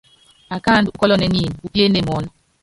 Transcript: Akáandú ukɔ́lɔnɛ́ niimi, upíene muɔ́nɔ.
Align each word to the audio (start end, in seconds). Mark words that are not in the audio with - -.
Akáandú 0.55 0.89
ukɔ́lɔnɛ́ 0.95 1.29
niimi, 1.33 1.55
upíene 1.65 1.99
muɔ́nɔ. 2.07 2.29